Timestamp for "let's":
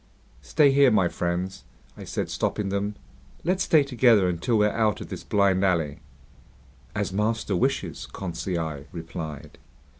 3.43-3.65